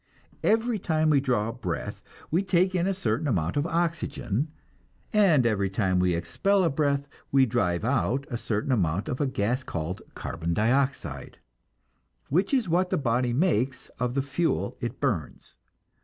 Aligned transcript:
Every 0.43 0.79
time 0.79 1.11
we 1.11 1.19
draw 1.21 1.49
a 1.49 1.53
breath 1.53 2.01
we 2.31 2.41
take 2.41 2.73
in 2.73 2.87
a 2.87 2.91
certain 2.95 3.27
amount 3.27 3.55
of 3.55 3.67
oxygen, 3.67 4.47
and 5.13 5.45
every 5.45 5.69
time 5.69 5.99
we 5.99 6.15
expel 6.15 6.63
a 6.63 6.71
breath, 6.71 7.07
we 7.31 7.45
drive 7.45 7.85
out 7.85 8.25
a 8.31 8.35
certain 8.35 8.71
amount 8.71 9.07
of 9.09 9.21
a 9.21 9.27
gas 9.27 9.61
called 9.61 10.01
carbon 10.15 10.55
dioxide, 10.55 11.37
which 12.29 12.51
is 12.51 12.67
what 12.67 12.89
the 12.89 12.97
body 12.97 13.31
makes 13.31 13.89
of 13.99 14.15
the 14.15 14.23
fuel 14.23 14.75
it 14.81 14.99
burns. 14.99 15.53